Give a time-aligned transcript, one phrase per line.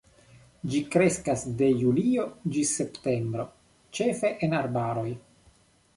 [0.71, 2.25] Ĝi kreskas de julio
[2.57, 3.47] ĝis septembro,
[3.99, 5.09] ĉefe en arbaroj.